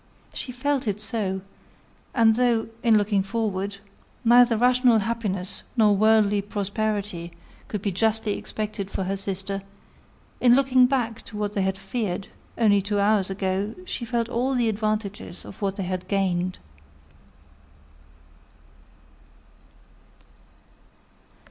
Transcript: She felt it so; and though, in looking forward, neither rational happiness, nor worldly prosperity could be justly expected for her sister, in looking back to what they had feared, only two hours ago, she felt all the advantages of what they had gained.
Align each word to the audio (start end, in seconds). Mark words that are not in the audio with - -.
She 0.33 0.51
felt 0.51 0.87
it 0.87 0.99
so; 0.99 1.41
and 2.15 2.33
though, 2.35 2.69
in 2.81 2.97
looking 2.97 3.21
forward, 3.21 3.77
neither 4.25 4.57
rational 4.57 4.97
happiness, 4.97 5.61
nor 5.77 5.95
worldly 5.95 6.41
prosperity 6.41 7.31
could 7.67 7.83
be 7.83 7.91
justly 7.91 8.35
expected 8.35 8.89
for 8.89 9.03
her 9.03 9.15
sister, 9.15 9.61
in 10.39 10.55
looking 10.55 10.87
back 10.87 11.21
to 11.25 11.37
what 11.37 11.53
they 11.53 11.61
had 11.61 11.77
feared, 11.77 12.29
only 12.57 12.81
two 12.81 12.99
hours 12.99 13.29
ago, 13.29 13.75
she 13.85 14.03
felt 14.03 14.27
all 14.27 14.55
the 14.55 14.69
advantages 14.69 15.45
of 15.45 15.61
what 15.61 15.75
they 15.75 15.83
had 15.85 16.07
gained. 16.07 16.57